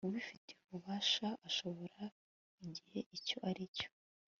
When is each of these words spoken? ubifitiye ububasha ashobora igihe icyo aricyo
ubifitiye 0.07 0.59
ububasha 0.65 1.27
ashobora 1.47 2.03
igihe 2.63 2.99
icyo 3.17 3.37
aricyo 3.49 3.87